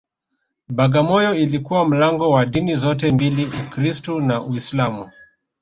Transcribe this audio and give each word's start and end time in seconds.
Bagamoyo 0.69 1.35
ilikuwa 1.35 1.85
mlango 1.85 2.29
wa 2.29 2.45
dini 2.45 2.75
zote 2.75 3.11
mbili 3.11 3.45
Ukristu 3.45 4.21
na 4.21 4.41
Uislamu 4.43 5.07